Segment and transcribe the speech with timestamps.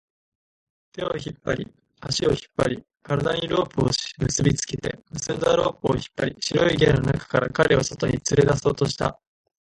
[0.93, 1.67] 手を引っ張り、
[1.99, 9.19] 足を引っ張り、体にロープを結びつけて、結んだロープを引っ張り、白いゲルの中から彼を外に連れ出そうとした